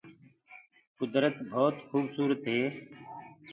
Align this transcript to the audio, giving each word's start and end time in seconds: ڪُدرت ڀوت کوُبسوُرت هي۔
ڪُدرت 0.97 1.35
ڀوت 1.51 1.75
کوُبسوُرت 1.89 2.41
هي۔ 2.53 2.61